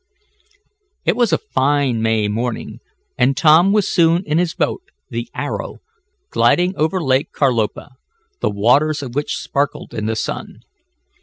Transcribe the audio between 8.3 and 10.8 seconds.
the waters of which sparkled in the sun.